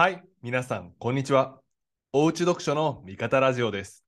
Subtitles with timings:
[0.00, 1.60] はい、皆さん、こんにちは。
[2.14, 4.02] おうち読書の味方ラジオです。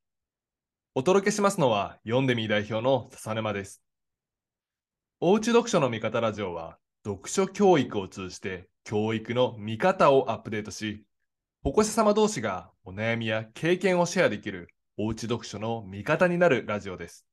[0.95, 3.83] お届けしますのは、読んでみ代表の笹沼です。
[5.21, 11.05] おうち読書の味方ラジオは、読書教育を通じて、教育の見方をアップデートし、
[11.63, 17.27] 保護者様同士がお悩みや経験をシェアできる、おうち読書の味方になるラジオです。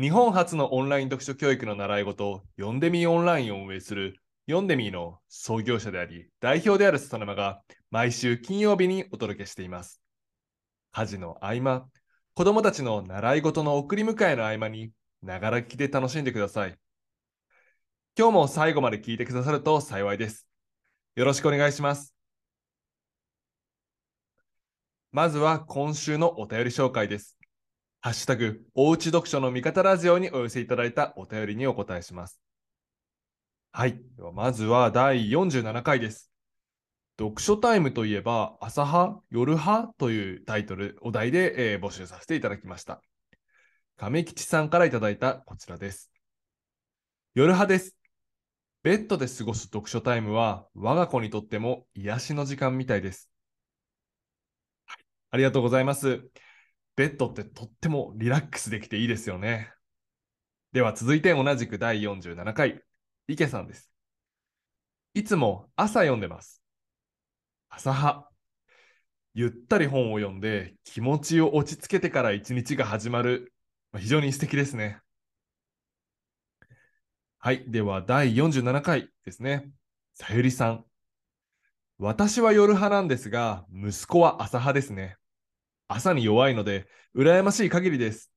[0.00, 10.00] 日本初のオンライン読書教育の習い事、読んでみオンラインを運営する読んでみーの創業者であり、代表である笹沼が毎週金曜日にお届けしています。
[10.90, 11.88] 家事の合間、
[12.34, 14.90] 子供たちの習い事の送り迎えの合間に、
[15.22, 16.76] ながら聞きで楽しんでください。
[18.18, 20.46] 今日も最後まで聞いてくださると幸いです。
[21.14, 22.14] よろしくお願いします。
[25.12, 27.38] まずは今週のお便り紹介です。
[28.00, 32.51] ハッシュタグ、おうち読書の味方ラジオにお寄せいただいたお便りにお答えします。
[33.74, 33.98] はい。
[34.16, 36.30] ではまずは第47回です。
[37.18, 43.00] 読書タイムといえば、朝派、夜派というタイトル、お題で、えー募集させていただきました。
[43.96, 46.10] 亀吉さんからいただいたこちらです。
[47.34, 47.96] 夜派です。
[48.82, 53.30] ベッドで過ごす読書タイムは、我が子にとっても癒しの時間みたいです。
[54.84, 55.04] はい。
[55.30, 56.22] ありがとうございます。
[56.94, 59.72] ベッドってとってもリラックスできていいですよね。
[60.72, 62.82] では続いて同じく第47回、
[63.32, 63.90] 池さんです。
[65.14, 66.62] いつも朝読んでます。
[67.68, 68.28] 朝派。
[69.34, 73.52] ゆったり本を読んで気持ちを落ち着けてから一日が始まる。
[73.98, 75.00] 非常に素敵ですね。
[77.38, 77.64] はい。
[77.70, 79.70] では第47回ですね。
[80.14, 80.84] さゆりさん。
[81.98, 85.16] 私は夜派なんですが、息子は朝派ですね。
[85.88, 88.30] 朝に弱いので、羨ましい限りです。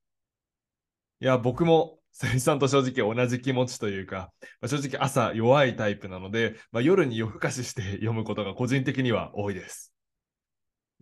[1.19, 9.93] いや、僕も、さゆりさんと正直同じ気持ちというか、まあ正直朝弱いタイプなので、まあ、夜に夜更かしして読むことが個人的には多いです。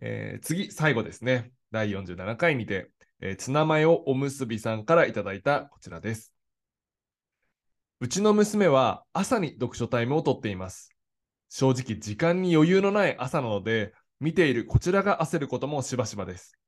[0.00, 1.52] えー次、最後ですね。
[1.70, 6.32] 第47回にて、えーツナマヨおむすびさんからいただいたこちらです。
[8.00, 10.90] うちの娘は朝に読書タイムをとっています。
[11.48, 16.58] 正直時間に余裕のない朝なので、見ているこちらが焦ることもしばしばです。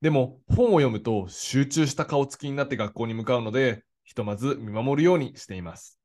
[0.00, 6.00] でも本を読むと集中した顔つきになって学校に向かうので、ひとまず見守るようにしています。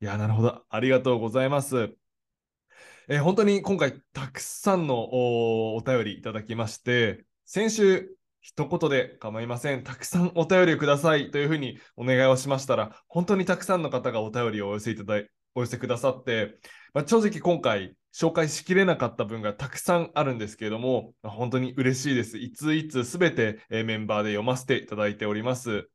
[0.00, 0.62] いや、なるほど。
[0.68, 1.90] ありがとうございます。
[3.08, 9.82] えー本当に今回たくさんのおお便りいただきまして、先週一言で構いません。
[9.82, 16.58] たくさんお便りをくださいというふうにお願いをしましたら、本当にたくさんの方がお便りをお寄せいただいお寄せくださって、
[16.94, 22.38] まあ、正直今回紹介しきれなかった分がたくさんあるんですけれども、まあ本当に嬉しいです。
[22.38, 25.88] いついつすべてえメンバーで読ませていただいております。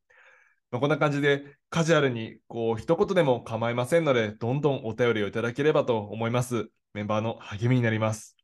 [0.71, 6.69] まあ、こんな感じでカジュアルにこう一言でも構いませんので、どんどんお便りをいただければと思います。
[6.93, 8.35] メンバーの励みになります。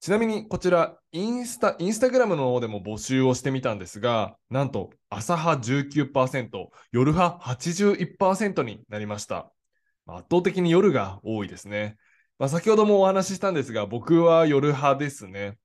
[0.00, 9.50] ちなみにこちら、インスタ、インスタグラムの方でも募集をしてみたんですが、なんと朝派19%、夜派81%になりました。
[10.06, 11.96] 圧倒的に夜が多いですね。
[12.38, 15.58] まあ、先ほどもお話ししたんですが、僕は夜派ですね。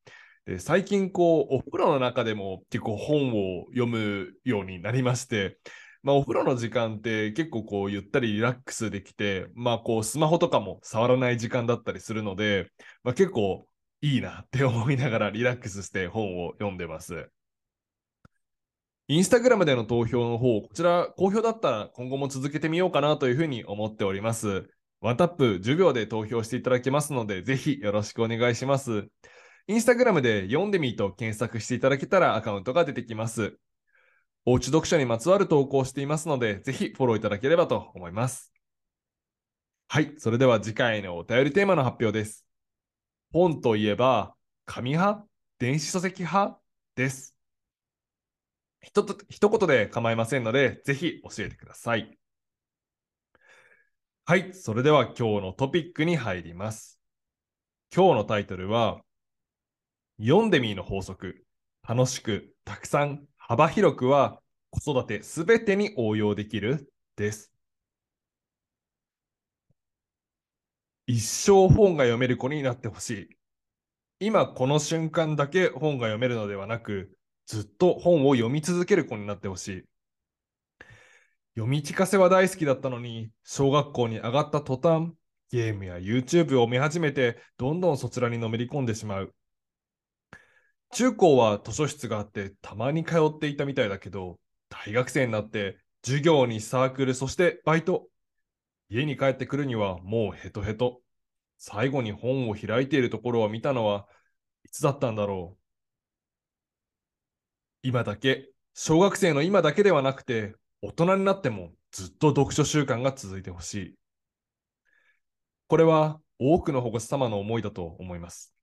[0.45, 5.59] で最近こう、お風呂の中でも結構本を読むようになりまして、
[6.01, 12.71] まあ、お風呂の時間って結構こうゆったりリラックスできて、まあこうスマホとかも触らない時間だったりするので、
[13.03, 13.67] まあ、結構
[14.01, 17.29] いいなって思いながらリラックスして本を読んでます。
[19.11, 24.69] インスタグラムでの投票の方、こちら好評だったら今後も続けてみようかなというふうに思っております。
[25.01, 29.07] ワンタップ10秒で投票していただけますので、ぜひよろしくお願いします。
[29.65, 33.57] インスタグラムで読んでみと検索していただけたらアカウントが出てきます。
[34.45, 38.53] おうち読書にまつわる投稿していますので、ぜひフォローいただければと思います。
[39.87, 42.45] はい、それでは次回のお便りテーマの発表です。
[43.33, 44.35] 本といえば、
[44.67, 45.25] 紙派？
[45.57, 46.59] 電子書籍派？
[46.95, 47.38] です。
[48.81, 52.17] ひと一言で構いませんので、ぜひ教えてください。
[54.25, 56.99] はい、それでは今日のトピックに入ります。
[57.93, 59.01] 今日のタイトルは、
[60.19, 61.45] 読んでみーの法則。
[61.87, 67.51] 楽しく、たくさん、幅広くは子育てすべてに応用できるです。
[71.07, 73.29] 一生本が読める子になってほしい。
[74.19, 77.17] 今この瞬間だけ本が読めるのではなく、
[77.49, 79.83] ずっと本を読み続ける子になってほしい。
[81.55, 85.13] 読み聞かせは大好きだったのに、小学校に上がった途端、
[85.51, 89.33] ゲームや YouTube を見始めて、どんどんそちらにのめり込んでしまう。
[90.91, 98.09] 中高は図書室があってたまに通っていたみたいだけど、大学生になって授業にサークル、そしてバイト。
[98.89, 101.01] 家に帰ってくるにはもうヘトヘト。
[101.57, 104.07] 最後に本を開いているところを見たのは
[104.63, 105.58] いつだったんだろう。
[107.81, 113.95] 今だけ、小学生の今だけではなくて、大人になってもずっと読書習慣が続いてほしい。
[115.67, 118.53] これは多くの保護者様の思いだと思います。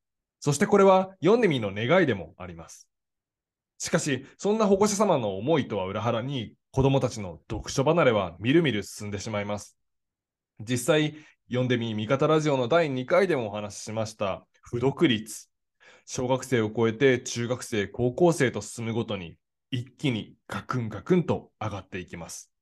[0.40, 2.88] そしてこれは読んでみの願いでもあります。
[3.78, 9.78] しかし、そんな保護者様の思いとは裏腹に、子供たちの読書離れはみるみる進んでしまいます。
[10.60, 11.14] 実際、
[11.48, 15.48] 読んでみ味方ラジオの第2回でもお話ししました、不読率。
[16.06, 19.36] 小学生を超えて中学生、高校生と進むごとに、
[19.72, 22.52] 一気にガクンガクンと上がっていきます。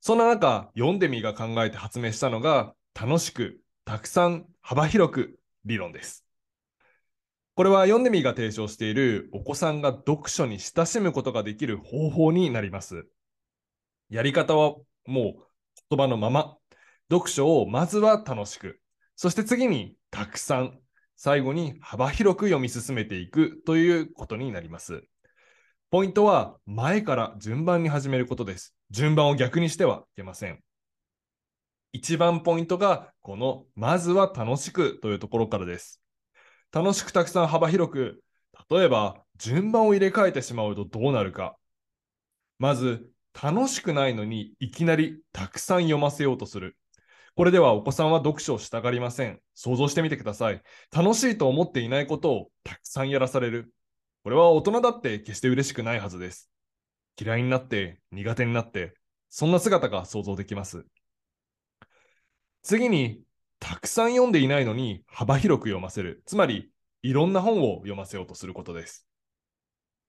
[0.00, 6.26] そんな中、読んでみが考えて発明したのが、楽しく、たくさん、幅広く理論です。
[7.54, 13.06] これは読んでみが提唱しているお子さんが読書に親しむことができる方法になります。
[14.10, 14.74] やり方は
[15.06, 15.46] もう
[15.88, 16.56] 言葉のまま、
[17.10, 18.80] 読書をまずは楽しく、
[19.14, 20.80] そして次にたくさん、
[21.16, 25.02] 最後に幅広く読み進めていくということになります。
[25.90, 28.74] ポイントは前から順番に始めることです。
[28.90, 30.60] 順番を逆にしてはいけません。
[31.92, 36.02] 一番ポイントがこのまずは楽しくというところからです。
[36.70, 38.22] 楽しくたくさん幅広く、
[38.68, 41.56] 例えば順番を入れ替えてしまうとどうなるか。
[42.58, 46.76] まず、楽しくないのにいきなりたくさん読ませようとする。
[47.36, 49.38] これではお子さんは読書をしたがりません。
[49.54, 50.62] 想像してみてください。
[50.90, 53.74] 楽しいと思っていないことをたくさんやらされる。
[54.24, 56.50] これは大人だって決して嬉しくないはずです。
[57.20, 58.94] 嫌いになって、苦手になって、
[59.28, 60.86] そんな姿が想像できます。
[62.62, 63.20] 次に、
[63.58, 66.22] たくさん読んでいないのに幅広く読ませる。
[66.24, 66.70] つまり、
[67.02, 69.06] いろんな本を読ませようとすることです。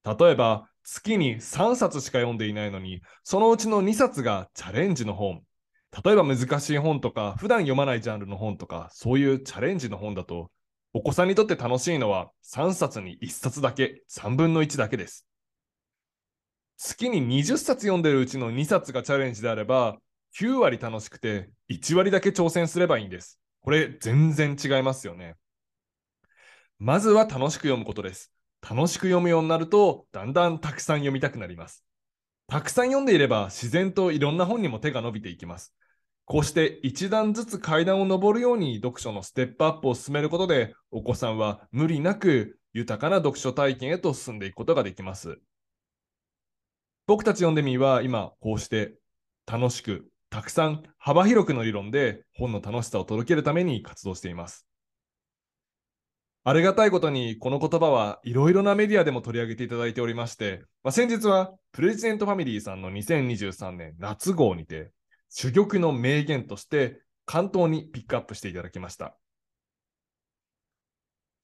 [0.05, 5.43] 例えば、月に3冊しか読んでいないのに、そのうちの2冊がチャレンジの本。
[6.03, 10.51] 例えば難しい本とか、普段読まないジャンルの本とか、そういうチャレンジの本だと、
[10.93, 15.25] お子さんにとって楽しいのは3冊に1冊だけ、3分の1だけです。
[16.77, 19.97] 月に20冊読んでるうちの2冊がチャレンジであれば、
[20.39, 23.39] 9割楽しくて1割だけ挑戦すればいいんです。
[23.61, 25.35] これ全然違いますよね。
[26.77, 28.31] まずは楽しく読むことです。
[28.61, 31.83] 楽しく読むようになると、だんだんたくさん読みたくなります。
[32.47, 35.73] たくさん読んでいれば自然といろんな本にも手が伸びていきます。
[36.27, 45.39] こうして一段ずつ階段を上るように読書のステップアップを進めることで、お子さんは無理なく豊かな読書体験へと進んでいくことができます。
[47.05, 48.95] 僕たち読んでみは今こうして
[49.49, 54.67] 楽しくたくさん幅広くの理論で本の楽しさを届けるために活動しています。
[56.43, 64.91] ありがたいことにこの言葉はいろいろなメディアでも取り上げていただいておりまして、まあ、先日はプレジデントファミリーさんの2023年夏号にて
[65.29, 69.17] 珠玉の名言として関東にピックアップしていただきました。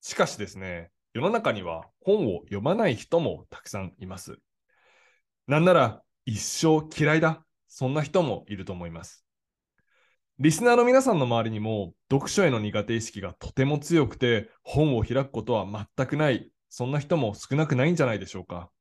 [0.02, 4.38] しかしですね、世の中には本を読まない人もたくさんいます。
[5.48, 9.26] なんなら一生嫌いだそんな人もいると思います。
[10.40, 15.66] リスナーの皆さんの周りにも読書への苦手意識がとても強くて本を開くことは
[15.96, 18.72] 全くない、そんな人も少なくないんじゃないでしょうか。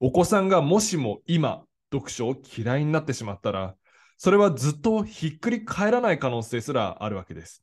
[0.00, 3.76] お子さんがもしも今読書を嫌いになってしまったら、
[4.16, 7.62] それはずっとひっくり返らない可能性すらあるわけです。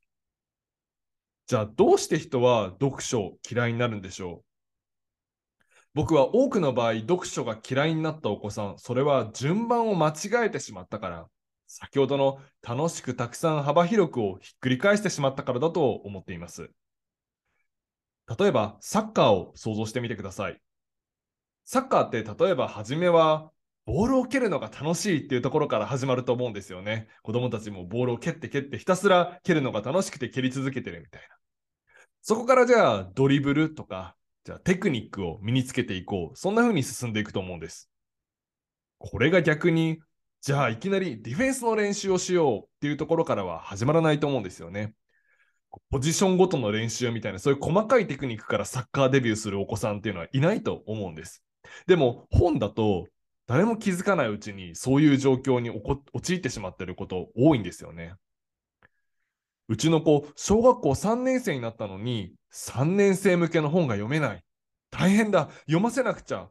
[1.48, 4.44] じゃあどうして人は読書を嫌いになるんでしょう？
[5.96, 11.28] 僕は多くの場合、読書が嫌いになったお子さん、それは順番を間違えてしまったから、
[11.66, 16.70] 先ほどの楽しくたくさん幅広くをひっくり返してしまったからだと思っています。
[18.38, 20.62] 例えば、サッカーを想像してみてください。
[21.66, 23.52] サッカーって例えば初めは
[23.91, 27.08] ボールを蹴るのが楽しいっていうところから始まると思うんですよね。
[27.24, 31.27] 子供たちもボールを蹴って蹴ってひたすら蹴るのが楽しくて蹴り続けてるみたいな。
[32.22, 36.38] そこからじゃあドリブルとかじゃあテクニックを身につけていこう。
[36.38, 37.89] そんな風に進んでいくと思うんです。
[39.00, 39.98] これが逆に、
[40.41, 44.93] じゃあいきなりディフェンスの練習をしようっていうところからは始まらないと思うんですよね。
[45.89, 51.43] ポジションごとの練習みたいな、そういう細かいテクニックからサッカーデビューするお子さんっていうのはいないと思うんです。
[51.88, 53.08] でも本だと
[53.50, 55.72] 誰も気づかないうちにそういう状況に
[56.13, 58.13] 陥ってしまっていること多いんですよね。
[59.68, 64.44] うちの子、小学校3年生になったのに、3年生向けの本が読めない。
[64.91, 65.50] 大変だ。
[65.62, 66.48] 読ませなくちゃ。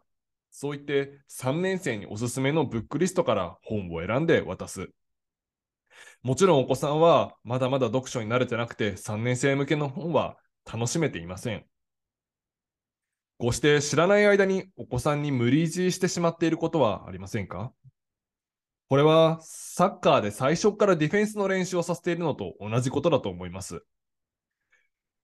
[0.50, 4.90] そう言って3年生におすすめのブックリストから本を選んで渡す。
[6.24, 11.64] もちろんお子さんはまだまだ読書に慣れてなくて3年生向けの本は楽しめていません。
[13.38, 17.72] こうして知らない間にお子さんに無理強いしてしまっていることはありませんか？
[18.88, 23.82] これはサッカーで最初からディフェンスの練習をさせているのと同じことだと思います。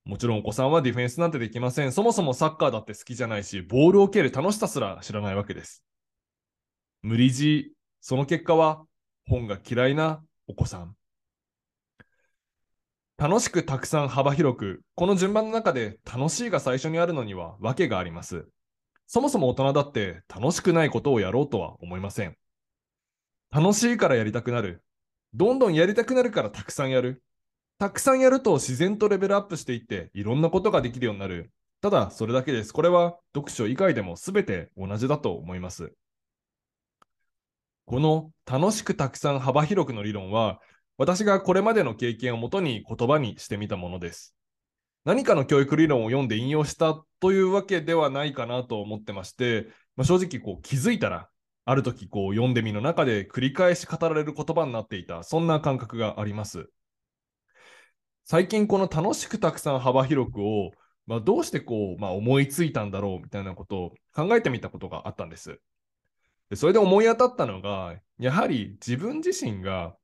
[0.05, 1.91] もちろんお子さんはディフェンスなんてできません。
[1.91, 5.83] そもそもサッカーだって好きじゃないし、ボールを蹴る楽しさすら知らないわけです。
[7.03, 8.85] 無理強い、その結果は
[9.27, 10.95] 本が嫌いなお子さん。
[13.25, 18.47] 楽しくたくさん幅広く、この順番の中で楽しいが最初にあるのには訳があります。
[19.07, 22.37] そもそも大人だって楽しくないことをやろうとは思いません。
[23.51, 24.85] 楽しいからやりたくなる。
[25.33, 27.23] どんどんやりたくなるからたくさんやる。
[27.79, 31.51] たくさんやると自然とレベルアップしていっていろんなことができるようになる。
[31.81, 32.75] ただそれだけです。
[32.75, 35.95] これは読書以外でも全て同じだと思います。
[37.87, 40.61] この楽しくたくさん幅広くの理論は
[40.97, 44.35] 私がこれまでの経験をもとに言葉にしてみたものです。
[45.05, 51.29] 何かの教育理論を読んで引用したというわけではないかなと思ってまして、まあ、正直こう気づいたら
[51.67, 56.71] ある時こう読んでみの中で繰り返し語られる言葉になっていたそんな感覚があります。
[58.25, 60.71] 最近この楽しくたくさん幅広くを、
[61.07, 65.61] まあ、どうしてこう、まあ、思いついたんだろうみたいなことを考えてみたことがあったんです。
[66.49, 69.97] でそれで思い当たったのが、やはり自分自身が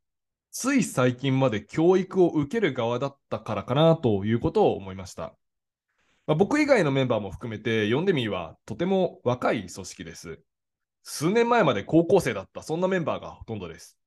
[0.50, 5.34] つい最近まで教育を受ける側だったからかなということを思いました。
[6.26, 10.40] まあ、僕以外のメンバーも含めて、読んでみはとても若い組織です。
[11.02, 13.98] 数年前まで高校生だった、そんなメンバーがほとんどです。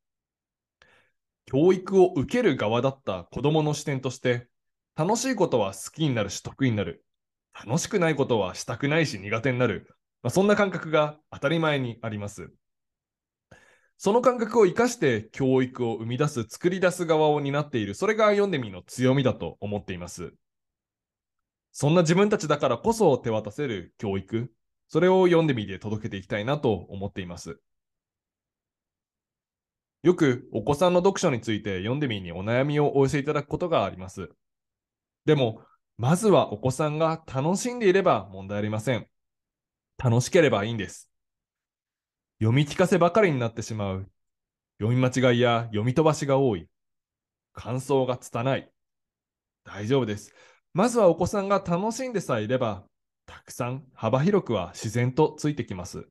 [1.46, 4.48] 教育を受ける側だった子供の視点として、
[4.96, 7.06] 楽しいことは好きになるし得意になる。
[7.66, 9.88] 楽しくないことはしたくないし苦手になる。
[10.22, 12.52] まあ、そんな感覚が当たり前にあります。
[13.98, 20.34] その感覚を生かして教育を生み出す、作り出す側を担っている、それが読んでみの強みだと思っています。
[21.72, 24.52] そんな自分たちだからこそ手渡せる教育、
[24.88, 27.60] それを読んでみて届けていきたいなと思っています。
[30.04, 34.30] よくお子さんの読書について読んでみにお悩みをお寄せいただくことがあります。
[35.26, 35.62] でも、
[35.98, 39.08] まずはお子さんが楽しんでいれば問題ありません。
[39.98, 41.12] 楽しければいいんです。
[42.44, 44.12] 読み聞かせばかりになってしまう。
[44.78, 46.68] 読み間違いや読み飛ばしが多い。
[47.54, 48.70] 感想が拙い。
[49.64, 50.34] 大丈夫です。
[50.74, 52.84] まずはお子さんが楽しんでさえいれば、
[53.26, 56.06] たくさん幅広くは自然とついてきます。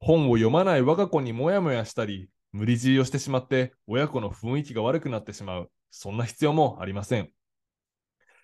[0.00, 7.30] 本を読まない我が子にもやもやしたり、無理強いをしてしまって親子の雰囲気が悪くなってしまう、そんな必要もありません。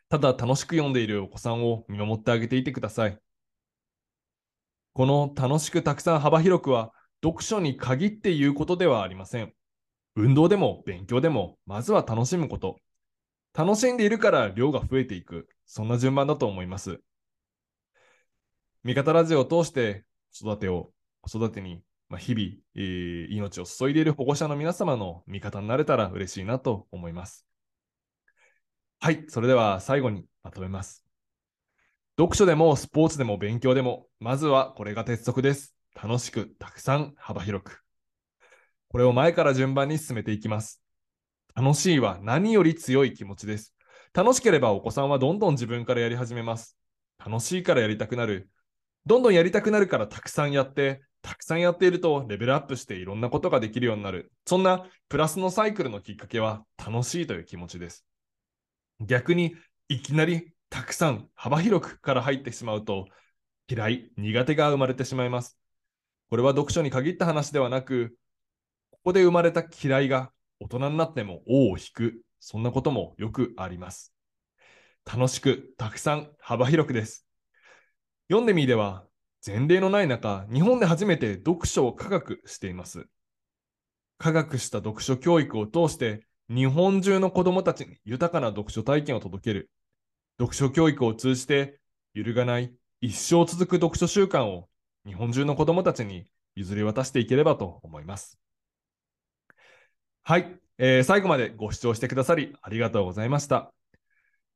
[0.09, 3.19] ただ楽しく読んでいるお子さんを見守ってあげていてください。
[4.93, 6.93] この楽しくたくさん幅広くは
[7.23, 9.53] 読書に限って言うことではありません。
[10.17, 12.79] 運動でも勉強でもまずは楽しむこと。
[13.53, 15.49] 楽しんでいるから量が増えていく。
[15.67, 17.01] そんな順番だと思います。
[18.83, 27.47] 味方ラジオを通して子育てを子育てに、まあ、日々、えー、命を注いでいる保護者の皆様の味方になれたら嬉しいなと思います。
[29.01, 31.10] はい、それでは最後にまとめます。
[32.21, 35.75] 読書でもスポーツでも勉強でも、まずはこれが鉄則です。
[35.95, 37.81] 楽しく、たくさん、幅広く。
[38.91, 40.83] これを前から順番に進めていきます。
[41.55, 43.75] 楽しいは何より強い気持ちです。
[44.13, 46.77] 楽しければお子さんはどんどん自分からやり始めます。
[47.25, 48.51] 楽しいからやりたくなる。
[49.07, 54.31] どんどんやりたくなるからたくさんやって、たくさんやっているとレベルアップしていろんなことができるようになる。
[54.45, 58.05] そんなプラスのサイクルのきっかけは楽しいという気持ちです。
[59.01, 59.55] 逆に
[59.89, 63.07] いきなりたくさん幅広くから入ってしまうと
[63.69, 65.59] 嫌い、苦手が生まれてしまいます。
[66.31, 68.17] これは読書に限った話ではなく、
[68.91, 74.15] ここで生まれた嫌いが大人になっても尾を引く、そんなこともよくあります。
[75.05, 77.27] 楽しく、たくさん、幅広くです。
[78.29, 79.05] 読んでみでは
[79.45, 83.07] 前例のない中、日本で初めて読書を科学しています。
[84.19, 89.71] 科学した読書教育を通して、日本中の子供たちに豊かな読書体験を届ける。
[90.41, 91.79] 読書教育を通じて、
[92.15, 94.71] 揺るがない一生続く読書習慣を
[95.07, 98.39] 日本中の子供たちに譲り渡していければと思います。
[100.23, 103.71] はい、えー、最後までご視聴してくださりありがとうございました。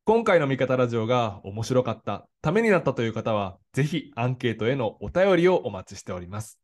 [0.05, 6.59] 今回の味方ラジオが面白かった、ためになったという方は、ぜひアンケートへのお便りをお待ちしております。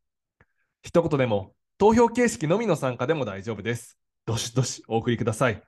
[0.82, 4.00] 一言でも、投票形式のみの参加でも大丈夫です。
[4.26, 5.62] どしどしお送りください。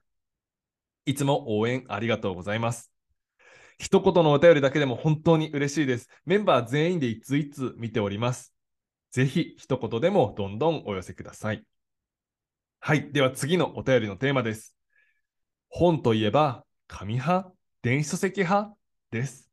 [1.06, 2.93] いつも応援ありがとうございます。
[3.78, 6.10] 一言のお便りだけでも本当に嬉しいです。
[6.26, 8.54] メンバー全員でいついつ見ております。
[9.12, 11.64] ぜひ一言でもどんどんお寄せください。
[12.80, 13.12] はい。
[13.12, 14.76] では次のお便りのテーマです。
[15.70, 17.52] 本といえば、紙派
[17.82, 18.76] 電子書籍派
[19.12, 19.50] です。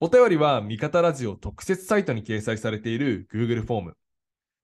[0.00, 3.96] お便りは味方ラジオ特設サイトに掲載されている Google フォーム、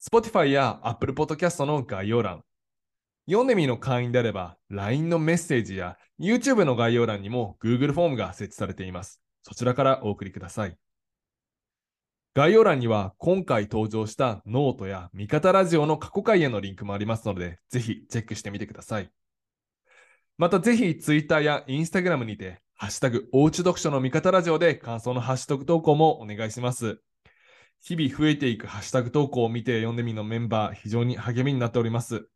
[0.03, 2.43] Spotify や Apple Podcast の概要欄、
[3.27, 9.21] ヨンデミーの会員であれば LINE のメッセージや YouTube の概要欄にも Google フォームが設置されています。
[9.43, 10.77] そちらからお送りください。
[12.35, 19.11] 概要欄には今回登場したノートや味方ラジオの過去回へのリンクもありますので、ぜひチェックしてみてください。
[20.39, 27.01] またぜひ Twitter や Instagram にて、ハッシュタグ、おうち読書の味方ラジオで感想のハッシュタグ投稿もお願いします。
[27.83, 32.29] 日々増えていくハッシュタグ投稿を見てヨンデミーのメンバー、非常に励みになっております。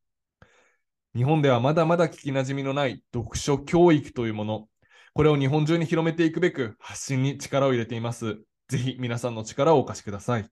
[1.17, 4.69] 日本ではまだまだ聞きなじみのない読書教育というもの、
[5.15, 8.37] これを日本中に広めていくべく発信に力を入れています。
[8.69, 10.51] ぜひ皆さんの力をお貸しください。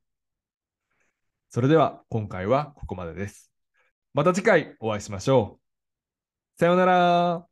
[1.50, 3.52] それでは今回はここまでです。
[4.14, 6.59] また次回お会いしましょう。
[6.59, 7.42] さようなら。